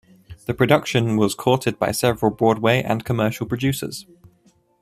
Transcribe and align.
The 0.47 0.55
production 0.55 1.15
was 1.15 1.35
courted 1.35 1.77
by 1.77 1.91
several 1.91 2.31
Broadway 2.31 2.81
and 2.81 3.05
commercial 3.05 3.45
producers. 3.45 4.07